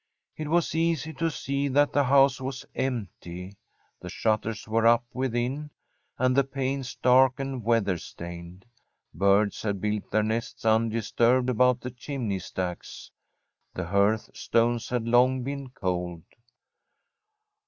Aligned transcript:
It 0.35 0.47
was 0.47 0.73
easy 0.73 1.13
to 1.13 1.29
see 1.29 1.67
that 1.67 1.93
the 1.93 2.05
house 2.05 2.41
was 2.41 2.65
empty. 2.73 3.55
The 3.99 4.09
shutters 4.09 4.67
were 4.67 4.87
up 4.87 5.05
within, 5.13 5.69
and 6.17 6.35
the 6.35 6.43
panes 6.43 6.95
dark 6.95 7.39
and 7.39 7.63
weather 7.63 7.99
stained. 7.99 8.65
Birds 9.13 9.61
had 9.61 9.79
built 9.79 10.09
their 10.09 10.23
nests 10.23 10.65
undisturbed 10.65 11.51
about 11.51 11.81
the 11.81 11.91
chimney 11.91 12.39
stacks. 12.39 13.11
The 13.75 13.85
hearthstones 13.85 14.89
had 14.89 15.07
long 15.07 15.43
been 15.43 15.69
cold. 15.69 16.23